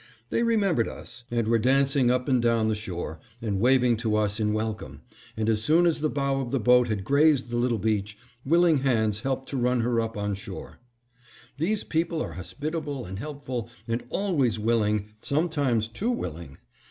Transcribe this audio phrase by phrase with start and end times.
[0.31, 4.39] They remembered us and were dancing up and down the shore, and waving to us
[4.39, 5.03] in welcome,
[5.37, 8.79] and as soon as the bow of the boat had grazed the little beach, willing
[8.79, 10.79] hands helped to run her up on shore.
[11.59, 16.57] These people are hospitable and helpful, and always willing, sometimes too willing.